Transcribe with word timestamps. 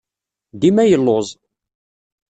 Dima 0.59 0.83
yelluẓ. 0.85 1.27